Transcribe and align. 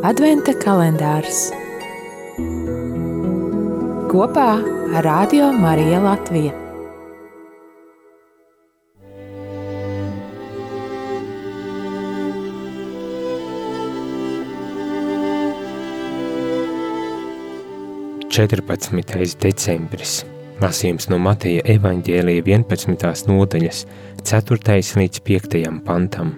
Adventa 0.00 0.54
kalendārs 0.56 1.50
kopā 4.08 4.46
ar 4.96 5.04
Radio 5.04 5.50
Mariju 5.52 5.98
Latviju. 6.00 6.52
Četrpadsmitais 18.32 19.34
decembris. 19.36 20.22
Lasījums 20.64 21.10
no 21.12 21.18
Mateja 21.20 21.66
evaņģēlija 21.74 22.46
11. 22.48 23.28
nodaļas, 23.28 23.82
4. 24.24 24.80
līdz 25.02 25.20
5. 25.28 25.60
pantam. 25.84 26.32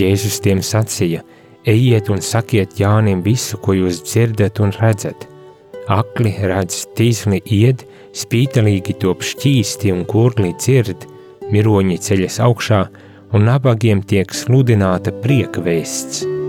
Jēzus 0.00 0.40
tiem 0.40 0.64
sacīja: 0.64 1.20
Ejiet 1.68 2.08
un 2.08 2.22
sakiet 2.24 2.78
Jānim 2.80 3.20
visu, 3.24 3.58
ko 3.60 3.74
jūs 3.76 4.00
dzirdat 4.06 4.62
un 4.64 4.72
redzat. 4.78 5.26
Akli 5.92 6.32
redz, 6.40 6.86
tīzli 6.96 7.42
ied, 7.44 7.84
spītelīgi 8.16 8.96
top 9.02 9.24
šķīsti 9.26 9.92
un 9.92 10.06
kurli 10.08 10.54
dzird, 10.56 11.04
miroņi 11.52 12.00
ceļas 12.00 12.40
augšā 12.46 12.82
un 13.36 13.48
nabagiem 13.50 14.00
tiek 14.02 14.32
sludināta 14.34 15.12
prieka 15.20 15.62
vēsts. 15.66 16.39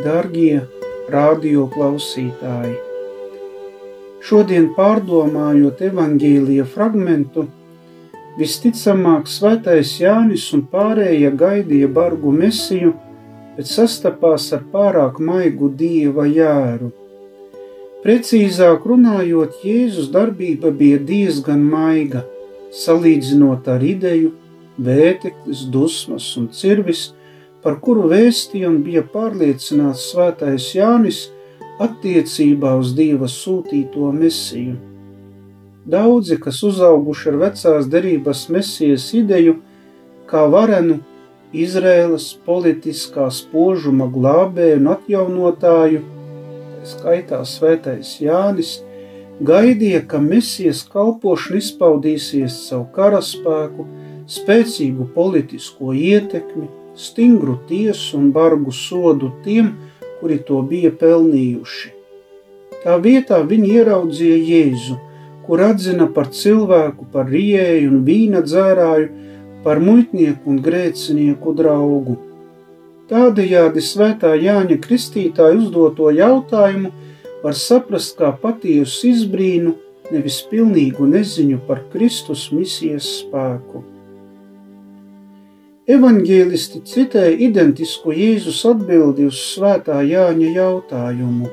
Dargie 0.00 0.62
radio 1.12 1.66
klausītāji! 1.68 2.76
Šodien 4.24 4.70
pārdomājot 4.72 5.82
evaņģīlija 5.90 6.64
fragmentu, 6.72 7.44
visticamāk 8.38 9.28
svētais 9.28 9.92
Jānis 10.00 10.46
un 10.56 10.64
pārējie 10.72 11.34
gaidīja 11.42 11.90
bargu 12.00 12.32
mesiju, 12.32 12.94
bet 13.58 13.68
sastapās 13.68 14.48
ar 14.56 14.64
pārāk 14.72 15.20
maigu 15.20 15.68
dieva 15.82 16.24
jēru. 16.30 16.90
Precīzāk 18.00 18.88
runājot, 18.88 19.60
Jēzus 19.66 20.08
darbība 20.16 20.72
bija 20.72 21.04
diezgan 21.12 21.60
maiga, 21.76 22.24
salīdzinot 22.72 23.68
ar 23.68 23.84
ideju, 23.84 24.32
vēteklis, 24.80 25.66
dusmas 25.68 26.32
un 26.40 26.48
cirvis– 26.56 27.10
par 27.64 27.80
kuru 27.84 28.08
vēstījumu 28.10 28.84
bija 28.84 29.02
pārliecināts 29.14 30.06
svētais 30.12 30.70
Jānis 30.76 31.26
attiecībā 31.80 32.74
uz 32.80 32.94
Dieva 32.96 33.28
sūtīto 33.28 34.10
mesiju. 34.12 34.76
Daudzi, 35.90 36.36
kas 36.40 36.60
uzauguši 36.64 37.30
ar 37.32 37.38
vecās 37.40 37.88
derības 37.90 38.48
mesijas 38.52 39.06
ideju, 39.16 39.56
kā 40.30 40.44
varenu 40.52 41.00
Izrēlas 41.50 42.28
politiskā 42.46 43.24
spožuma 43.34 44.06
glābēju 44.12 44.76
un 44.78 44.90
atjaunotāju, 44.92 46.02
tā 46.04 46.86
skaitā 46.86 47.40
svētais 47.48 48.12
Jānis, 48.22 48.76
gaidīja, 49.42 50.04
ka 50.06 50.20
mesijas 50.22 50.84
kalpošana 50.92 51.58
izpaudīsies 51.58 52.60
savu 52.68 52.86
karaspēku, 52.94 53.88
spēcīgu 54.30 55.08
politisko 55.16 55.96
ietekmi, 55.96 56.68
stingru 56.96 57.58
tiesu 57.68 58.18
un 58.18 58.30
bargu 58.32 58.72
sodu 58.72 59.30
tiem, 59.44 59.74
kuri 60.20 60.38
to 60.46 60.60
bija 60.62 60.90
pelnījuši. 60.90 61.92
Tā 62.84 62.96
vietā 63.04 63.40
viņi 63.44 63.74
ieraudzīja 63.76 64.38
Jēzu, 64.50 64.96
kur 65.44 65.60
atzina 65.66 66.06
par 66.14 66.30
cilvēku, 66.32 67.06
par 67.12 67.28
rieju 67.28 67.90
un 67.90 68.02
vīna 68.06 68.40
dzērāju, 68.46 69.08
par 69.64 69.80
muitnieku 69.84 70.48
un 70.48 70.60
grēcinieku 70.64 71.52
draugu. 71.56 72.16
Tādējādi 73.10 73.82
svētā 73.84 74.32
Jāņa 74.38 74.78
Kristītāja 74.84 75.58
uzdoto 75.58 76.12
jautājumu 76.14 76.92
var 77.42 77.56
saprast 77.58 78.16
kā 78.20 78.30
patiesu 78.42 79.10
izbrīnu, 79.10 79.74
nevis 80.14 80.40
pilnīgu 80.50 81.08
neziņu 81.10 81.60
par 81.66 81.82
Kristus 81.92 82.48
misijas 82.54 83.08
spēku. 83.20 83.89
Evanģēlisti 85.90 86.84
citēja 86.86 87.32
identisku 87.48 88.12
Jēzus 88.14 88.60
atbildi 88.68 89.24
uz 89.26 89.38
svētā 89.42 89.96
Jāņa 90.06 90.50
jautājumu. 90.54 91.48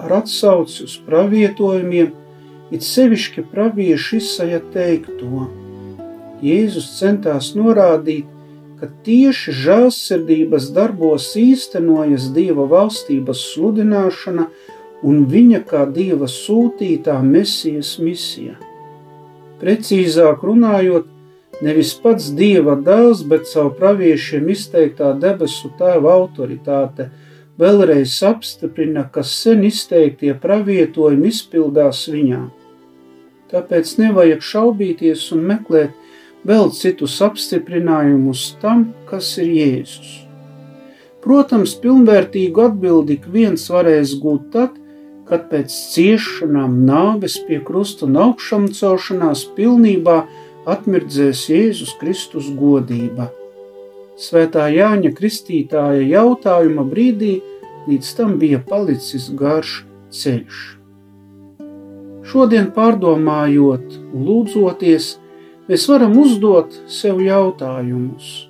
Ar 0.00 0.14
atsauci 0.22 0.86
uz 0.86 0.94
pravietojumiem, 1.04 2.14
it 2.72 2.86
sevišķi 2.86 3.44
pravieši 3.50 4.20
izsaja 4.22 4.62
teikto. 4.72 5.48
Jēzus 6.40 6.86
centās 6.96 7.50
norādīt, 7.58 8.24
ka 8.80 8.88
tieši 9.04 9.56
žēlsirdības 9.66 10.70
darbos 10.72 11.28
īstenojas 11.36 12.30
Dieva 12.32 12.64
valstības 12.72 13.44
sludināšana 13.50 14.48
un 15.04 15.20
viņa 15.34 15.60
kā 15.68 15.84
Dieva 15.92 16.30
sūtītā 16.38 17.20
mesijas 17.26 17.98
misija. 18.00 18.56
Precīzāk 19.60 20.40
runājot, 20.46 21.17
Nevis 21.64 21.94
pats 21.98 22.28
Dieva 22.38 22.76
dēls, 22.78 23.24
bet 23.26 23.48
savu 23.50 23.72
praviešiem 23.78 24.46
izteiktā 24.52 25.10
debesu 25.18 25.72
tēva 25.78 26.12
autoritāte 26.14 27.08
vēlreiz 27.58 28.14
apstiprina, 28.22 29.08
ka 29.10 29.24
sen 29.26 29.64
izteiktie 29.66 30.36
pravietojumi 30.38 31.32
izpildās 31.32 32.04
viņā. 32.12 32.44
Tāpēc 33.50 33.96
nevajag 33.98 34.44
šaubīties 34.44 35.24
un 35.34 35.44
meklēt 35.50 35.96
vēl 36.46 36.70
citus 36.76 37.18
apstiprinājumus 37.24 38.52
tam, 38.62 38.92
kas 39.10 39.34
ir 39.42 39.50
Jēzus. 39.58 40.10
Protams, 41.24 41.74
pilnvērtīgu 41.82 42.68
atbildi 42.68 43.18
viens 43.26 43.64
varēs 43.72 44.14
gūt 44.22 44.52
tad, 44.54 44.76
kad 45.28 45.48
pēc 45.50 45.72
ciešanām, 45.92 46.84
nāves 46.88 47.36
pie 47.48 47.58
krusta 47.64 48.06
un 48.06 48.16
augšām 48.22 48.70
celšanās 48.72 49.42
pilnībā 49.56 50.22
atmirdzēs 50.68 51.46
Jēzus 51.48 51.94
Kristus 52.00 52.48
godība. 52.56 53.30
Svētā 54.18 54.66
Jāņa 54.74 55.12
Kristītāja 55.16 56.02
jautājuma 56.04 56.84
brīdī 56.88 57.38
līdz 57.88 58.10
tam 58.18 58.34
bija 58.40 58.60
palicis 58.68 59.30
garš 59.38 59.78
ceļš. 60.12 60.58
Šodien 62.28 62.68
pārdomājot 62.76 63.94
lūdzoties, 64.12 65.14
mēs 65.70 65.86
varam 65.88 66.18
uzdot 66.20 66.74
sev 66.92 67.22
jautājumus. 67.24 68.48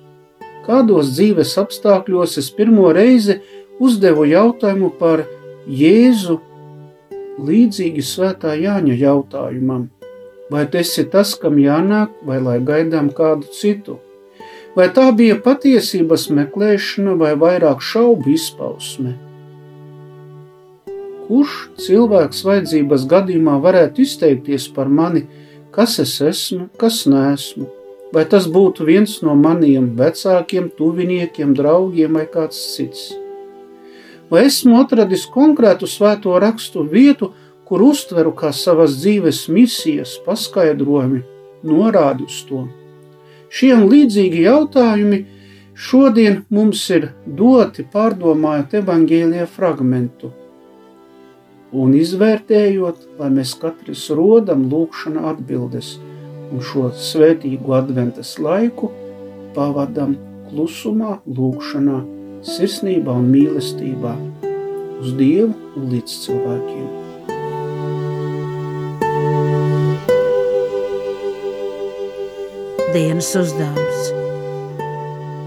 Kādos 0.65 1.13
dzīves 1.13 1.53
apstākļos 1.61 2.35
es 2.41 2.49
pirmo 2.57 2.89
reizi 2.95 3.37
uzdevu 3.79 4.27
jautājumu 4.27 4.91
par 4.99 5.23
Jēzu 5.69 6.35
līdzīgi 7.47 8.03
svētā 8.03 8.57
Jāņa 8.59 8.99
jautājumam– 9.05 9.87
Vai 10.49 10.65
tas 10.65 10.91
ir 10.97 11.09
tas, 11.13 11.35
kam 11.37 11.59
jānāk, 11.61 12.13
vai 12.25 12.39
lai 12.41 12.57
gaidām 12.65 13.11
kādu 13.13 13.49
citu? 13.53 13.99
Vai 14.77 14.87
tā 14.93 15.09
bija 15.13 15.37
patiesības 15.45 16.29
meklēšana 16.33 17.13
vai 17.19 17.35
vairāk 17.37 17.83
šaubu 17.85 18.33
izpausme? 18.33 19.15
Kurš 21.27 21.55
cilvēks 21.85 22.41
vajadzības 22.45 23.05
gadījumā 23.09 23.59
varētu 23.61 24.01
izteikties 24.01 24.65
par 24.73 24.89
mani, 24.89 25.27
kas 25.75 25.99
es 26.01 26.15
esmu, 26.25 26.71
kas 26.81 27.03
nesmu? 27.05 27.69
Vai 28.09 28.23
tas 28.25 28.47
būtu 28.49 28.87
viens 28.87 29.19
no 29.21 29.35
maniem 29.37 29.91
vecākiem, 29.97 30.71
tuviniekiem, 30.77 31.53
draugiem 31.53 32.17
vai 32.17 32.25
kāds 32.25 32.57
cits? 32.73 33.11
Vai 34.33 34.47
esmu 34.47 34.79
atradis 34.81 35.27
konkrētu 35.29 35.85
svēto 35.89 36.33
rakstu 36.41 36.87
vietu, 36.89 37.33
kur 37.69 37.85
uztveru 37.85 38.33
kā 38.37 38.49
savas 38.55 38.97
dzīves 38.97 39.43
misijas 39.53 40.17
paskaidrojumi, 40.25 41.21
norādi 41.69 42.25
uz 42.25 42.41
to. 42.49 42.65
Šie 43.53 43.71
un 43.75 43.87
līdzīgi 43.91 44.43
jautājumi 44.45 45.23
šodien 45.73 46.43
mums 46.53 46.81
ir 46.93 47.11
doti 47.25 47.85
pārdomājot 47.93 48.75
evaņģēlie 48.81 49.47
fragmentu 49.53 50.33
un 51.79 51.93
izvērtējot, 51.93 53.05
lai 53.19 53.29
mēs 53.33 53.53
katrs 53.61 54.07
rodam 54.17 54.65
lūkšana 54.71 55.27
atbildes 55.33 55.97
un 56.49 56.63
šo 56.65 56.89
svētīgu 56.97 57.75
adventas 57.77 58.35
laiku 58.41 58.89
pavadam 59.53 60.15
klusumā, 60.49 61.19
lūkšanā, 61.29 61.99
sirsnībā 62.45 63.13
un 63.21 63.29
mīlestībā 63.33 64.15
uz 64.99 65.13
Dievu 65.19 65.53
un 65.77 65.93
līdz 65.93 66.17
cilvēkiem. 66.25 67.08
Dienas 72.95 73.33
uzdevums. 73.37 74.09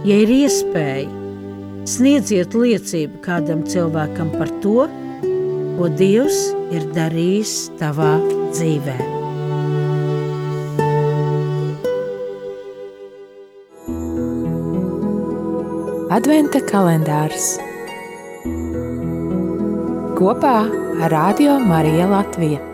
Ja 0.06 0.16
ir 0.22 0.32
iespēja, 0.42 1.22
Sniedziet 1.82 2.52
liecību 2.54 3.18
kādam 3.24 3.64
cilvēkam 3.66 4.28
par 4.36 4.50
to, 4.62 4.84
ko 5.74 5.88
Dievs 5.98 6.52
ir 6.70 6.86
darījis 6.94 7.72
tavā 7.80 8.12
dzīvē. 8.54 8.94
Adventa 16.12 16.62
kalendārs 16.70 17.56
kopā 20.20 20.58
ar 21.02 21.16
Radio 21.18 21.58
Mariju 21.66 22.12
Latviju. 22.14 22.71